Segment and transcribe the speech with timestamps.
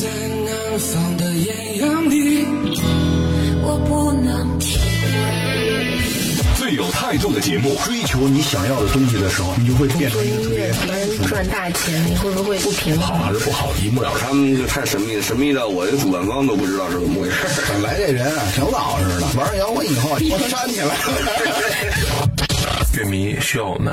[0.00, 2.46] 在南方的艳阳里，
[3.60, 6.56] 我不能体会。
[6.56, 13.26] 最有态度的节目，追求你想要的东西的时候，你就会变成一个特别能赚大钱，你会不会不平衡好？
[13.26, 14.20] 还是不好，一目了然。
[14.22, 17.36] 他们就太神秘了，神秘到我这主办方都不知道是怎么回事。
[17.68, 20.94] 本来这人啊，挺老实的，玩摇滚以后，我煽起来了。
[22.96, 23.92] 乐迷需要我们。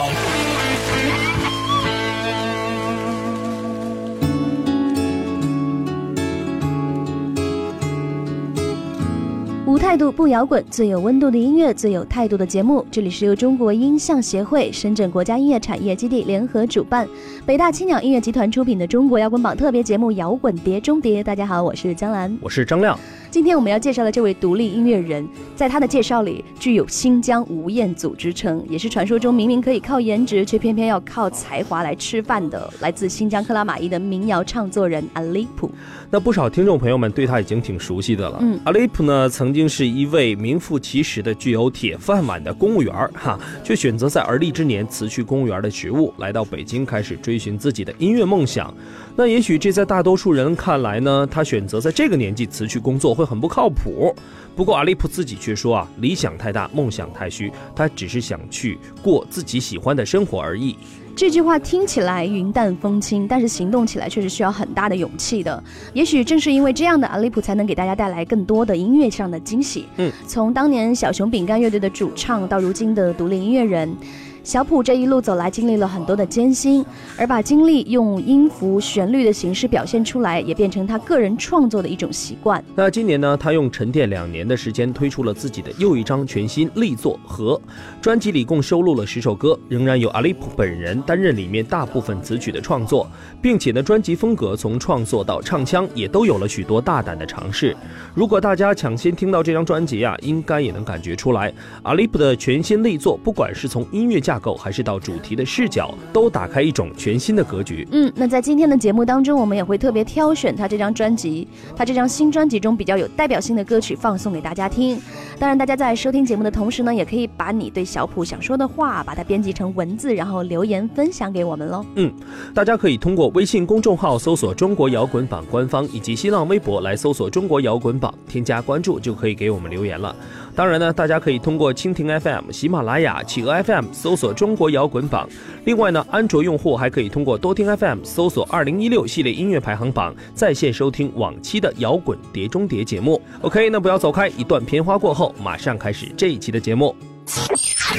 [9.91, 12.85] 态度不摇滚，最有温度的音乐，最有态度的节目。
[12.89, 17.05] 这里是由中国音像协会、深圳国家音乐产业基地联合主办，
[17.45, 21.21] 北大青鸟音乐集团出品的中国摇滚榜特别节目《摇滚碟中谍》。
[21.25, 22.33] 大家好，我是江兰。
[22.39, 22.97] 我是张亮。
[23.29, 35.69] 今天我们要介绍的这位独立音乐人，在他的介绍里具有新疆吴彦祖之称，也是传说中明明可以靠颜值，却偏偏要靠才华来吃饭的，来自新疆克拉玛依的民谣唱作人阿利普。
[36.13, 38.39] 那不少听众朋友们对他已经挺熟悉的了。
[38.41, 48.73] 嗯阿利普呢，曾经是一位名副其实的具有铁饭碗的公务员儿哈，却选择在而立之年辞去公务员的职务，来到北京开始追寻自己的音乐梦想。
[49.15, 54.13] 那也许这在大多数人看来呢，他选择在这个年纪辞去工作会很不靠谱。
[54.53, 60.75] 不过阿利普自己却说啊，理想太大，梦想太虚，他只是想去过自己喜欢的生活而已。
[61.15, 65.63] 这句话听起来云淡风轻，但是行动起来却是需要很大的勇气的。
[65.93, 69.85] 也许正是因为这样的阿利普，才能给大家带来更多的音乐上的惊喜。
[69.97, 73.95] 嗯，从当年小熊饼干乐队的主唱，到如今的独立音乐人。
[74.43, 76.83] 小普这一路走来，经历了很多的艰辛，
[77.15, 82.63] 而把经历用音符、旋律的形式表现出来，也变成他个人创作的一种习惯。
[82.73, 87.55] 那今年呢，他用沉淀两年的时间推出了自己的又一张全新力作《和》，
[88.01, 93.07] 专辑里共收录了十首歌，仍然由阿利普本人担任里面大部分词曲的创作，
[93.43, 97.77] 并且呢，专辑风格从创作到唱腔也都有了许多大胆的尝试。
[98.15, 101.53] 如果大家抢先听到这张专辑啊，应该也能感觉出来，
[101.83, 107.85] 阿利普的全新力作，不管是从音乐架构还是到主题的视角，都打开一种全新的格局。
[107.91, 114.97] 嗯，那在今天的节目当中，我们也会特别挑选他这张专辑，他这张新专辑中比较有代表性的歌曲放送给大家听。
[115.37, 121.85] 当然，大家在收听节目的同时呢，也可以把你对小普想说的话，把它编辑成文字，然后留言分享给我们喽。
[121.95, 122.09] 嗯
[122.53, 130.15] 大家可以通过微信公众号搜索“中国摇滚榜”官方，以及新浪微博来搜索“中国摇滚榜”，添加关注就可以给我们留言了。
[130.55, 135.27] 当然呢，大家可以通过蜻蜓 FM、喜马拉雅、企鹅 FM 搜索“中国摇滚榜”。
[135.65, 143.21] 另外呢，安卓用户还可以通过多听 FM 搜索“二零一六系列音乐排行榜”，在线收听往期的摇滚碟中碟节目。
[143.41, 146.95] OK，那不要走开，一段片花过后，马上开始这一期的节目。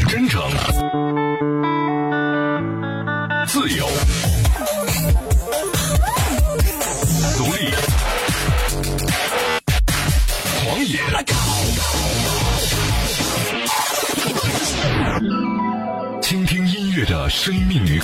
[0.09, 0.43] 真诚、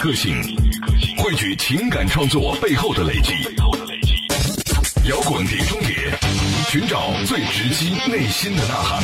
[0.00, 0.32] 个性，
[1.18, 3.32] 汇聚情感创作背后的累积。
[5.08, 6.16] 摇滚碟中谍，
[6.70, 9.02] 寻找最直击内心的呐喊。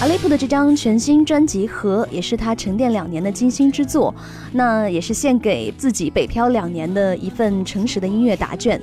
[0.00, 4.14] 阿雷普的这张全新专辑《和》也是他沉淀两年的精心之作，
[4.50, 8.80] 那也是献给自己北漂两年的一份诚实的音乐答卷。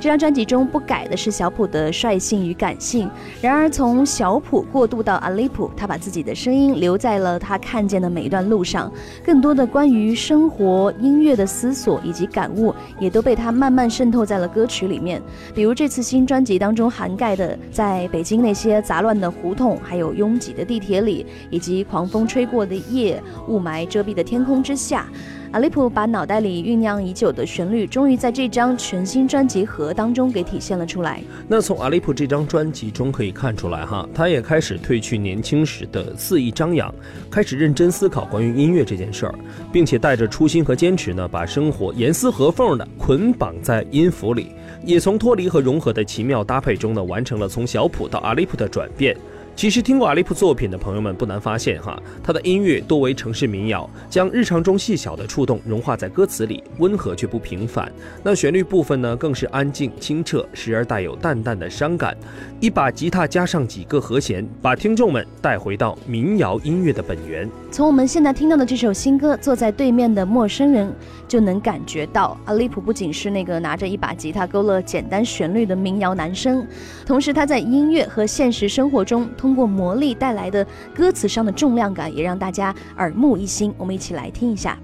[0.00, 3.10] 这张专辑中不改的是小普的率性与感性，
[3.42, 8.90] 然而从小普过渡到阿利普，他把自己的声音留在了他看见的每一段路上，
[9.22, 15.20] 更多的关于生活、音乐的思索以及感悟，也都被他慢慢渗透在了歌曲里面。
[15.54, 25.06] 比如这次新专辑当中涵盖的，在北京那些杂乱的胡同，还有拥挤的地铁里，以及狂风吹过的夜、雾霾遮蔽的天空之下。
[25.52, 31.20] 阿利普把脑袋里酝酿已久的旋律，终于在这张全新专辑《盒》当中给体现了出来。
[31.48, 36.94] 那从阿利普这张专辑中可以看出来，哈，他也开始褪去年轻时的肆意张扬，
[37.28, 39.34] 开始认真思考关于音乐这件事儿，
[39.72, 44.52] 并且带着初心和坚持呢，把生活严丝合缝的捆绑在音符里，
[44.84, 49.16] 也从脱离和融合的奇妙搭配中呢，完成了从小普到阿利普的转变。
[49.60, 57.92] 其实听过阿利普作品的朋友们不难发现，哈，他的音乐多为城市民谣，将日常中细小的触动融化在歌词里，温和却不平凡。
[58.22, 62.16] 那旋律部分呢，更是安静清澈，时而带有淡淡的伤感。
[62.58, 67.46] 一把吉他加上几个和弦，把听众们带回到民谣音乐的本源。
[67.70, 70.88] 从我们现在听到的这首新歌《坐在对面的陌生人》，
[71.28, 76.66] 就能感觉到阿利普不仅是那个拿着一把吉他勾勒简单旋律的民谣男生，
[77.04, 79.49] 同时他在音乐和现实生活中通。
[79.50, 80.64] 通过魔力带来的
[80.94, 83.74] 歌词上的重量感，也让大家耳目一新。
[83.76, 84.78] 我们一起来听一下。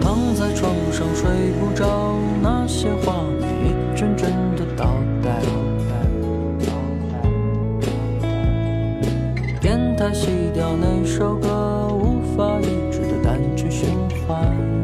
[0.00, 1.28] 躺在床上睡
[1.60, 4.86] 不着，那些画面一帧帧的倒
[5.22, 5.42] 带。
[9.60, 13.90] 电台熄掉那首歌，无法抑制的单曲循
[14.26, 14.75] 环。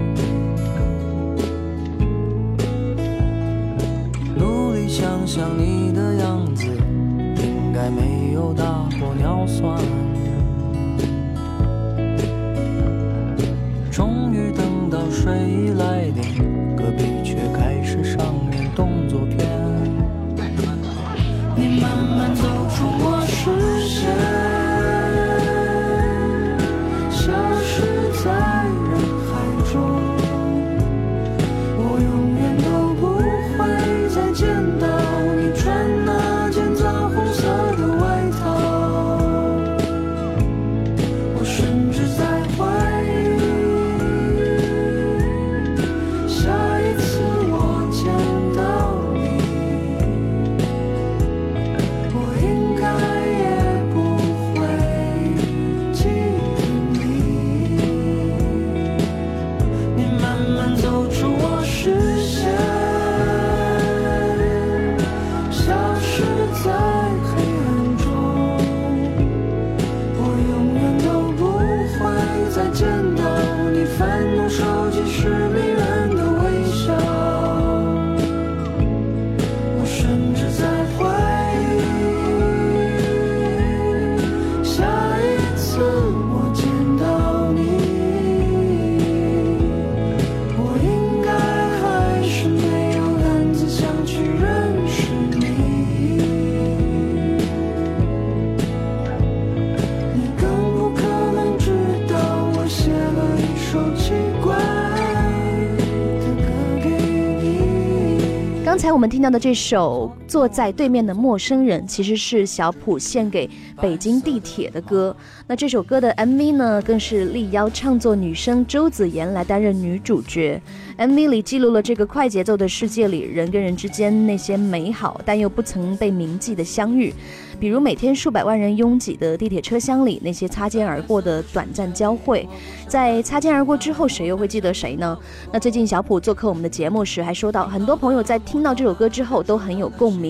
[109.03, 113.47] 我们听到的这首《坐在对面的陌生人》，其实是小普献给
[113.83, 115.15] 北京地铁的歌。
[115.47, 120.59] 那这首歌的 MV 呢，更是力邀唱作女生周子妍来担任女主角。
[120.97, 127.13] MV 里记录了这个快节奏的世界里人跟人之间那些美好但又不曾被铭记的相遇。
[127.61, 132.49] 比如每天数百万人拥挤的地铁车厢里，那些擦肩而过的短暂交汇，
[132.89, 135.17] 在擦肩而过之后，谁又会记得谁呢？
[135.53, 140.22] 那最近小普做客我们的节目时，还说到，很多朋友在听到这首歌之后都很有共鸣。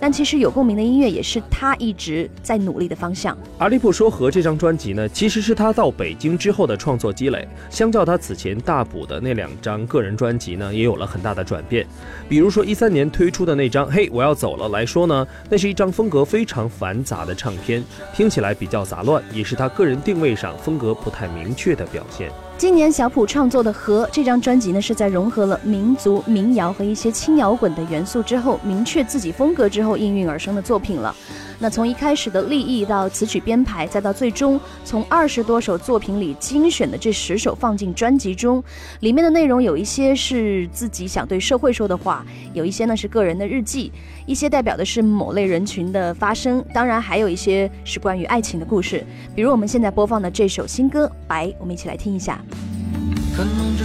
[0.00, 3.36] 但其实有共鸣的音乐也是他一直在努力的方向。
[3.58, 7.46] 阿利普说和这张专辑呢，其实是他到北京之后的创作积累。
[7.70, 11.86] 相较他此前大补的那两张个人专辑呢，也有了很大的转变。
[12.28, 17.82] 比如说一三年推出的那张《嘿，我要走了》来说呢，那是一张风格非常繁杂的唱片，
[18.14, 22.30] 听起来比较杂乱，也是他个人定位上风格不太明确的表现。
[22.62, 31.12] 今年小普创作的《和》这张专辑呢，是在融合了民族民谣和一些轻摇滚的元素之后，明确自己风格之后应运而生的作品了。
[31.58, 38.62] 那从一开始的立意到词曲编排，再到最终从二十多首作品里精选的这十首放进专辑中，
[39.00, 43.90] 里面的内容有一些是自己想对社会说的话，有一些呢是个人的日记，
[44.24, 49.04] 一些代表的是某类人群的发声，当然还有一些是关于爱情的故事。
[49.34, 52.40] 比如我们现在播放的这首新歌《白》，我们一起来听一下。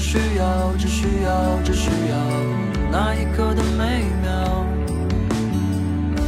[0.10, 2.16] 需要，只需要，只需要
[2.90, 4.66] 那一刻的美妙。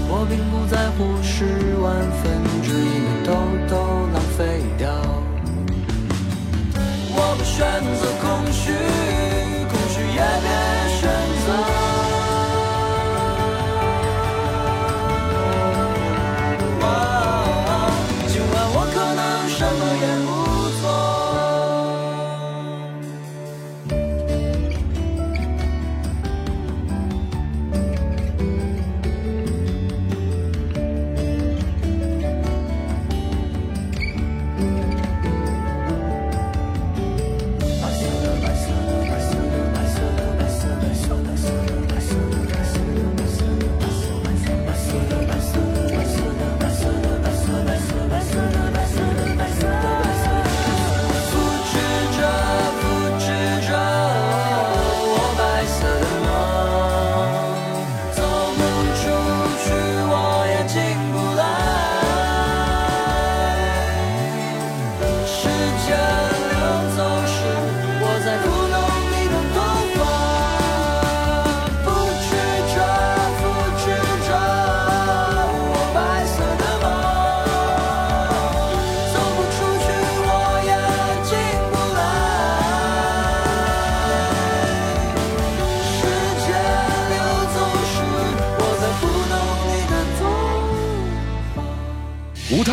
[0.09, 1.45] 我并不在乎十
[1.81, 3.31] 万分之一的偷
[3.69, 3.71] 偷
[4.13, 4.91] 浪费掉。
[7.15, 7.57] 我不选
[7.95, 8.75] 择空虚，
[9.69, 10.78] 空虚也别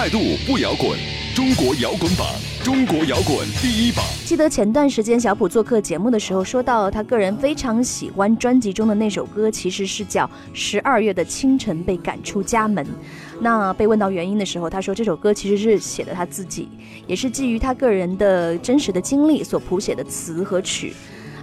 [0.06, 0.96] 态度不摇滚，
[1.34, 2.28] 中国摇滚榜，
[2.62, 4.04] 中国摇滚第一榜。
[4.24, 12.84] 记得前段时间小普做客节目的时候，说到他个人非常喜欢专辑中的那首歌，其实是叫《十二月的清晨被赶出家门》。
[13.40, 16.68] 那被问到原因的时候，他说这首歌其实是写的他自己，
[17.08, 20.94] 也是基于他个人的真实的经历所谱写的词和曲。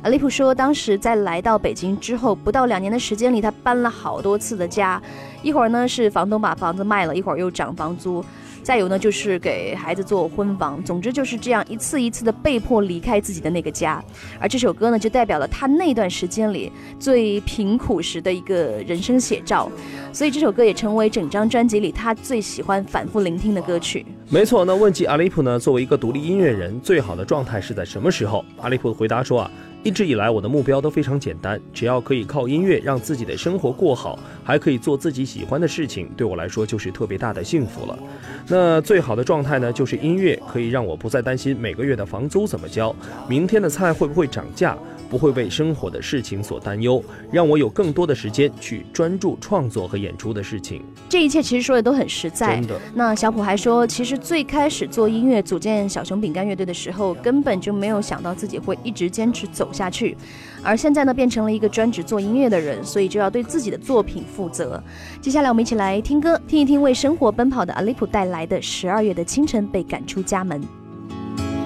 [0.04, 5.02] 阿利普说，当时在来到北京之后，不到两年的时间里，他搬了好多次的家，
[5.42, 8.24] 一会儿呢是房东把房子卖了，一会儿又涨房租。
[8.64, 14.04] 再有呢，就是给孩子做婚房，总之就是这样一次一次的被迫离开自己的那个家。
[14.40, 19.70] 而这首歌呢，就代表了他那段时间里最贫苦时的一个人生写照。
[20.14, 24.06] 所以这首歌也成为整张专辑里他最喜欢反复聆听的歌曲。
[24.30, 28.46] 没错，那问及阿利普呢，作为一个独立音乐人，最好的状态是在什么时候？
[28.62, 29.52] 阿利普回答说啊。
[29.84, 38.00] 一直以来，我的目标都非常简单，只要可以靠音乐让自己的生活过好，还可以做自己喜欢的事情，对我来说就是特别大的幸福了。
[38.48, 42.96] 那最好的状态呢，就是音乐可以让我不再担心每个月的房租怎么交，
[43.28, 44.78] 明天的菜会不会涨价。
[45.14, 47.00] 不会为生活的事情所担忧，
[47.32, 50.82] 让我有更多的时间去专注创作和演出的事情。
[51.08, 52.56] 这一切其实说的都很实在。
[52.56, 52.82] 真的。
[52.96, 60.18] 那小普还说，其实最开始做音乐、组建小熊饼干乐队的时候，根本就没有想到自己会一直坚持走下去。
[60.64, 64.82] 而现在呢，变成了一个专职做音乐的人，所以就要对自己的作品负责。
[65.22, 70.60] 接下来我们一起来听歌，听一听为生活奔跑的阿利普带来的《十二月的清晨被赶出家门》。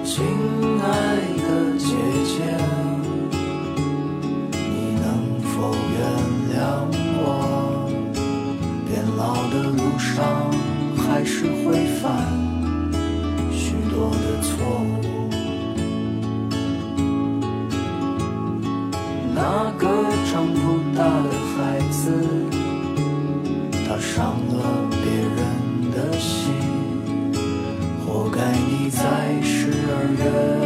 [0.04, 0.22] 亲
[0.82, 1.37] 爱
[10.18, 10.50] 路上
[10.96, 12.02] 还是会犯
[13.52, 14.50] 许多的错
[14.82, 15.30] 误。
[19.32, 19.86] 那个
[20.28, 20.58] 长不
[20.96, 22.10] 大的孩子，
[23.86, 24.58] 他伤了
[24.90, 25.38] 别人
[25.92, 26.52] 的心，
[28.04, 30.57] 活该你在十二月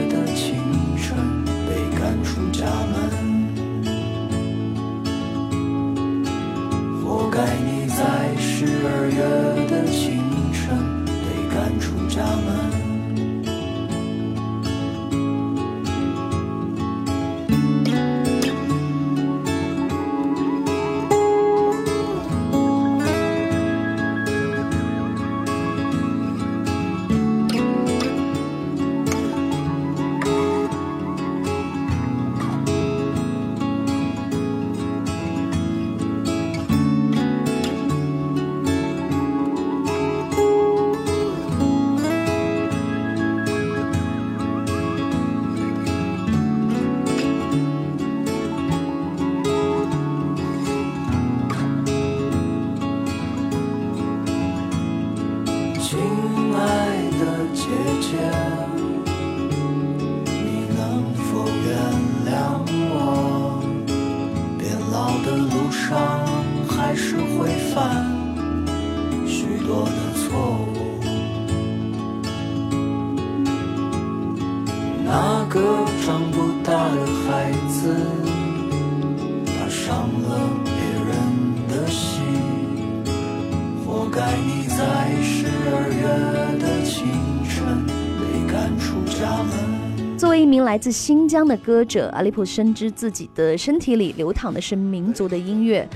[90.83, 95.89] 自新疆的歌者阿利普深知自己的身体里流淌的是民族的音乐，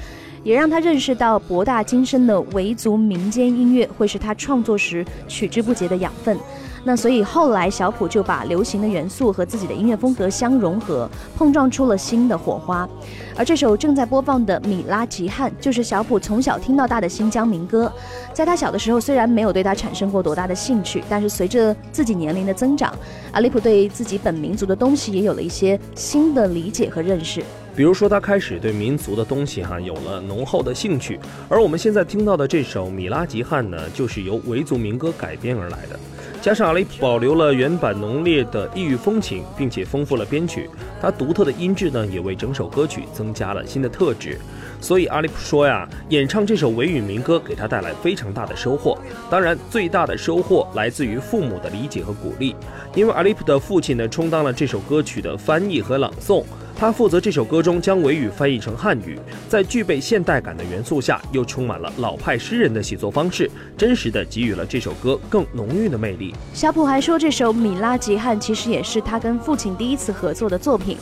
[0.44, 6.38] 也让他认识到博大精深的维族民间音乐会是他创作时取之不竭的养分。
[6.86, 12.88] 那所以后来小普就把流行的元素和自己的音乐风格相融合，碰撞出了新的火花。
[13.36, 17.92] 而这首正在播放的《米拉吉汉》就是小普从小听到大的新疆民歌。
[18.32, 22.94] 在他小的时候，虽然没有对他产生过多大的兴趣，但是随着自己年龄的增长，
[23.32, 27.42] 阿利普对自己本民族的东西也有了一些新的理解和认识。
[27.74, 31.18] 比如说，他开始对民族的东西哈有了浓厚的兴趣。
[31.48, 35.98] 而我们现在听到的这首《米拉吉汉》呢，就是由维族民歌改编而来的。
[36.46, 40.70] 加上阿雷保留了原版浓烈的异域风情，并且丰富了编曲，
[41.02, 44.38] 他独特的音质呢，也为整首歌曲增加了新的特质。
[44.80, 48.96] 所以阿利普说呀，演唱这首维语民歌给他带来非常大的收获。
[49.30, 52.54] 当然，最大的收获来自于父母的理解和鼓励，
[52.94, 56.44] 因为阿利普的父亲呢，充当了这首歌曲的翻译和朗诵。
[56.78, 59.18] 他负责这首歌中将维语翻译成汉语，
[59.48, 66.34] 在具备现代感的元素下，又充满了老派诗人的写作方式，真实的给予了这首歌更浓郁的魅力。
[66.52, 70.98] 小普还说，这首《米拉吉汉》其实也是他跟父亲第一次合作的作品。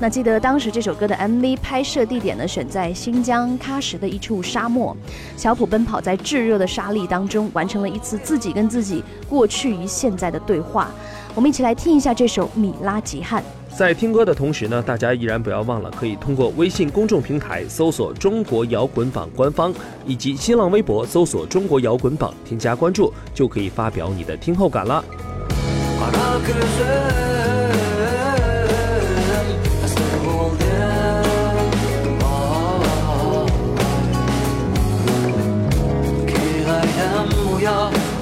[0.00, 4.96] 那记得当时这首歌的 MV 拍摄地点呢，选在新疆喀什的一处沙漠，
[5.36, 10.88] 小普奔跑在炙热的沙砾当中，完成了一次自己跟自己过去与现在的对话。
[11.34, 13.42] 我们一起来听一下这首《米拉吉汉》。
[13.76, 19.74] 在听歌的同时呢，大家依然不要忘了，可以通过微信公众平台搜索“中国摇滚榜”官方，
[20.06, 25.04] 以及新浪微博搜索“中国摇滚榜”，添加关注，就可以发表你的听后感了。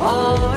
[0.07, 0.56] 小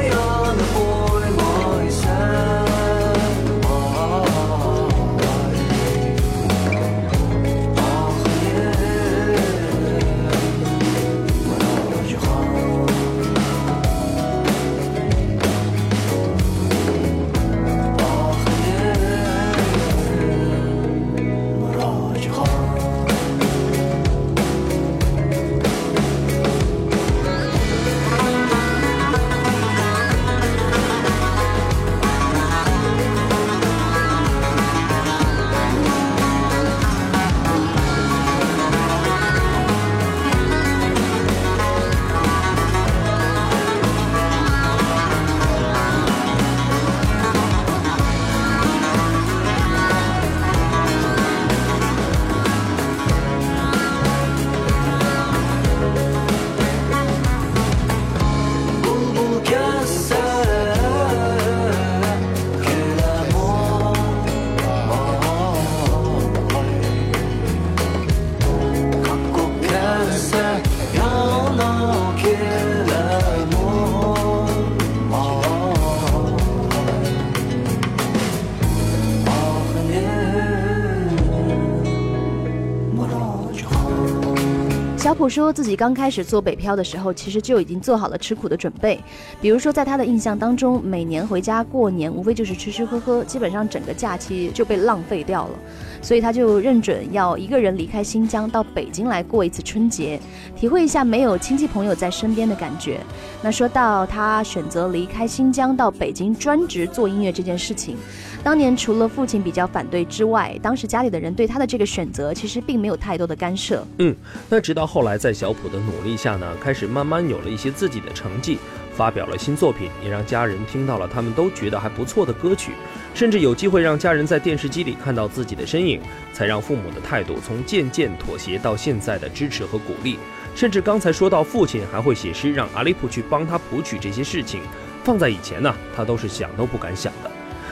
[85.19, 88.97] 普说自己刚开始做北漂的时候，其实就已经做好了吃苦的准备。
[89.41, 95.59] 比如说，在他的印象当中，每年回家过年，无非就是吃吃喝喝，基本上整个假期就被浪费掉了。
[96.01, 100.19] 所以他就认准要一个人离开新疆，到北京来过一次春节，
[100.55, 102.99] 体会一下没有亲戚朋友在身边的感觉。
[103.41, 107.97] 那说到他选择离开新疆到北京专职做音乐这件事情。
[108.43, 113.85] 当年除了父亲比较反对之外，当时家里的人对他的这个选择其实并没有太多的干涉。
[113.97, 114.15] 嗯，
[114.49, 118.57] 那直到后来在小普的努力下呢，开始慢慢有了一些自己的成绩，
[118.99, 122.73] 发表了新作品，也让家人听到了他们都觉得还不错的歌曲，
[123.13, 126.01] 甚至有机会让家人在电视机里看到自己的身影，
[126.33, 130.19] 才让父母的态度从渐渐妥协到现在的支持和鼓励。
[130.53, 134.59] 甚至刚才说到父亲还会写诗让阿利普去帮他谱曲这些事情，
[135.01, 137.28] 放在以前呢，他都是想都不敢想的。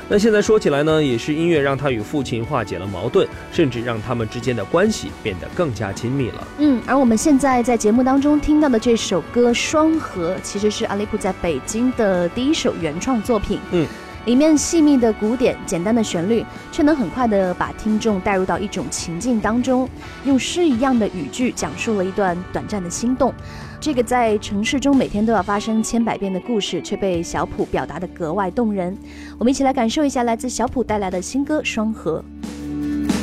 [0.10, 6.48] 那现在说起来呢，也是音乐让他与父亲化解了矛盾，甚至让他们之间的关系变得更加亲密了。
[6.60, 13.60] 嗯，而我们现在在节目当中听到的这首歌《双河》，其实是阿利普在北京的第一首原创作品。
[13.72, 13.86] 嗯，
[14.28, 19.90] 里面细密的鼓点、简单的旋律，却能很快的把听众带入到一种情境当中，
[20.26, 23.34] 用诗一样的语句讲述了一段短暂的心动。
[23.80, 28.96] 这个在城市中每天都要发生千百遍的故事，却被小普表达的格外动人。
[29.38, 32.22] 我们一起来感受一下来自小普带来的新歌《双河》。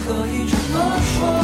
[0.06, 1.43] 在。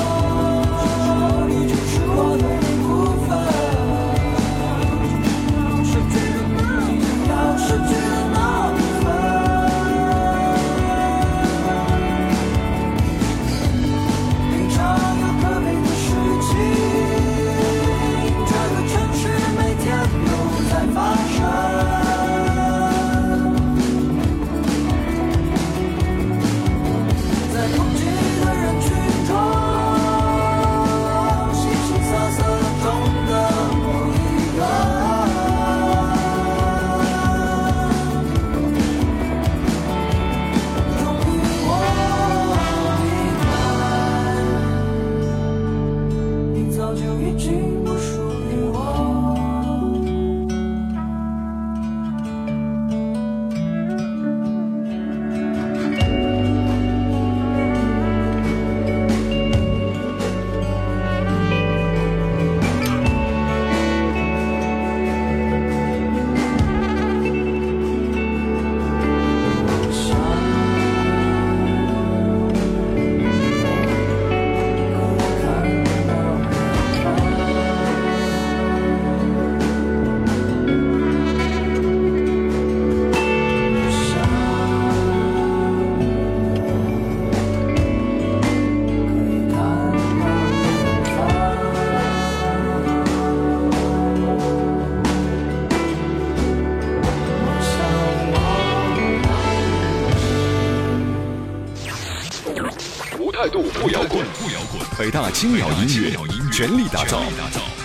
[104.11, 104.83] 滚，不摇滚。
[104.99, 106.17] 北大青鸟音乐
[106.51, 107.23] 全力打造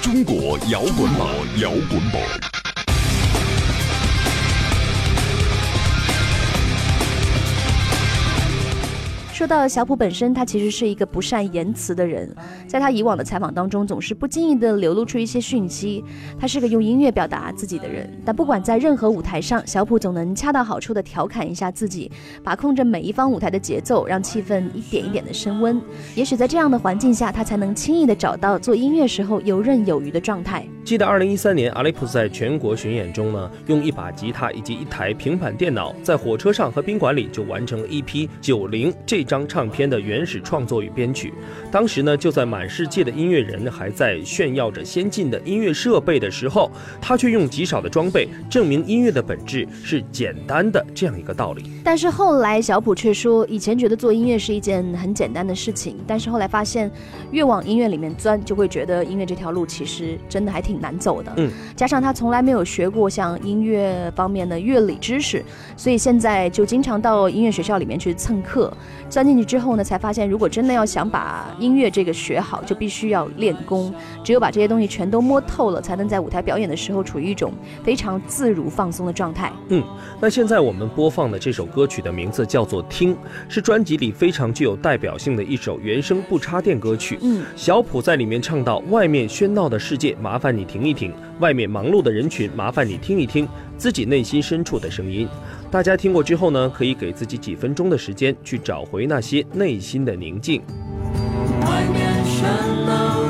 [0.02, 2.20] 中国摇滚榜，摇滚榜。
[9.32, 12.34] 说到小普本身，他其实是一个不善言辞的人，
[12.67, 16.01] 在他以往的采访当中，总是不经意的流露出一些讯息。
[16.39, 22.10] 他是个用音乐表达自己的人，但不管在任何舞台上，小普总能恰到好处的调侃一下自己，
[22.41, 25.80] 把控着每一方舞台的节奏，让气氛一点一点的升温。
[26.15, 30.65] 也许在这样的环境下，他才能轻易的找到做音乐时候游刃有余的状态。
[30.86, 39.25] 记得二零一三年，阿利普在全国巡演中呢，用一把吉他以及一台平板电脑，在火车上和宾馆里就完成了一批九零这。
[39.25, 41.34] 张唱片的原始创作与编曲，
[41.71, 51.70] 当时呢，就在满世界的音乐人还在炫耀着先进的音乐设备的时候，他却用极少的装备证明音乐的本质是简单的这样一个道理。
[51.84, 56.89] 但是后来小普却说，以前觉得做音乐是一件很简单的事情，但是后来发现，
[57.32, 61.34] 越往音乐里面钻，就会觉得音乐这条路其实真的还挺难走的。
[61.36, 65.44] 嗯，加上他从来没有学过像音乐方面的乐理知识，
[65.76, 68.72] 所以现在就经常到音乐学校里面去蹭课。
[69.10, 73.91] 钻进去之后呢，才发现如果真的要想把音乐这个学好，就必须要练功。
[74.23, 77.51] 只有把这些东西全都摸透了，才能在舞台表演的时候处于一种
[77.84, 79.51] 非常自如放松的状态。
[79.69, 79.84] 嗯，
[80.21, 83.15] 那现在我们播放的这首歌曲的名字叫做《听》，
[83.49, 87.17] 是专辑里非常具有代表性的一首原声不插电歌曲。
[87.21, 95.27] 嗯，小普在里面唱到：“外面喧闹的世界，麻烦你停一停；外面忙碌的人群，麻烦你听一听自己内心深处的声音。”
[95.71, 100.62] 大家听过之后呢，可以给自己几分钟的时间，去找回那些内心的宁静。
[102.45, 103.25] 外面喧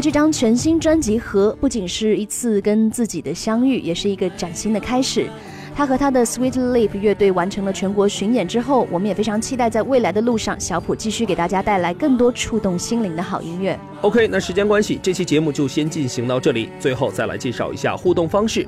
[0.00, 5.28] 这张全新专辑《和》不仅是一次跟自己的相遇，也是一个崭新的开始。
[5.74, 13.78] 他和他的 Sweet Lip 乐队完成了全国巡演之后，我们也非常期待在未来的路上，小普继续给大家带来更多触动心灵的好音乐。
[14.00, 16.68] OK，那时间关系，这期节目就先进行到这里。
[16.78, 18.64] 最后再来介绍一下互动方式，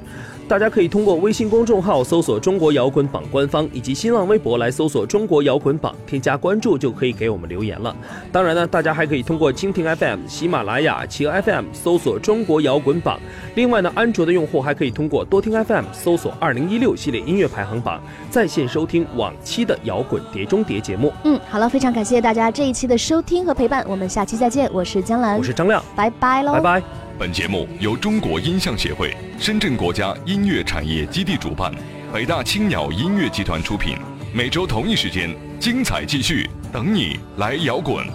[0.49, 7.95] 大家可以通过微信公众号搜索“中国摇滚榜”官方，以及新浪微博来搜索“中国摇滚榜”，添加关注就可以给我们留言了。
[8.33, 13.21] 当然呢，大家还可以通过蜻蜓 FM、喜马拉雅、企鹅 FM 搜索“中国摇滚榜”。
[13.55, 21.13] 另外呢，安卓的用户还可以通过多听 FM 搜索“二零一六系列音乐排行榜”，在线收听往期的摇滚碟中谍节目。
[21.23, 24.69] 嗯，好了，非常感谢大家这一期的收听和陪伴，我们下期再见。
[24.73, 25.20] 我是江。
[25.21, 26.83] 我是张亮，拜拜喽，拜拜。
[27.19, 31.71] 本节目由中国音像协会、深圳国家音乐产业基地主办，
[32.13, 33.97] 北大青鸟音乐集团出品。
[34.33, 38.07] 每周同一时间，精彩继续，等你来摇滚。